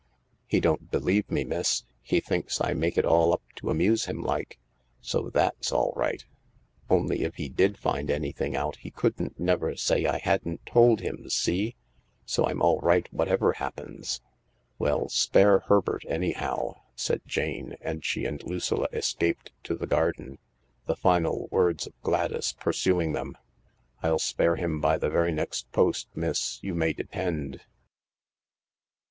"He 0.47 0.59
don't 0.59 0.89
believe 0.89 1.29
me, 1.29 1.43
miss! 1.43 1.83
He 2.01 2.19
thinks 2.19 2.59
I 2.59 2.73
make 2.73 2.97
it 2.97 3.05
all 3.05 3.31
up 3.33 3.43
to 3.57 3.69
amuse 3.69 4.05
him 4.05 4.23
like. 4.23 4.57
So 4.99 5.29
that's 5.29 5.71
all 5.71 5.93
right. 5.95 6.25
Only 6.89 7.21
if 7.21 7.35
he 7.35 7.49
did 7.49 7.77
find 7.77 8.09
anything 8.09 8.55
out 8.55 8.77
he 8.77 8.89
couldn't 8.89 9.39
never 9.39 9.75
say 9.75 10.07
I 10.07 10.17
hadn't 10.17 10.65
told 10.65 11.01
him, 11.01 11.29
see? 11.29 11.75
So 12.25 12.47
I'm 12.47 12.63
all 12.63 12.79
right 12.79 13.07
whatever 13.13 13.53
happens." 13.53 14.21
"Well; 14.79 15.07
spare 15.07 15.59
Herbert, 15.67 16.03
anyhow," 16.07 16.81
said 16.95 17.21
Jane, 17.27 17.75
and 17.79 18.03
she 18.03 18.25
and 18.25 18.43
Lucilla 18.43 18.87
escaped 18.91 19.51
to 19.65 19.75
the 19.75 19.85
garden, 19.85 20.39
the 20.87 20.95
final 20.95 21.47
words 21.51 21.85
of 21.85 21.93
Gladys 22.01 22.53
pursuing 22.53 23.11
them:" 23.11 23.37
I'll 24.01 24.17
spare 24.17 24.55
him 24.55 24.81
by 24.81 24.97
the 24.97 25.11
very 25.11 25.31
next 25.31 25.71
post, 25.71 26.07
miss, 26.15 26.57
you 26.63 26.73
may 26.73 26.91
depend." 26.91 27.61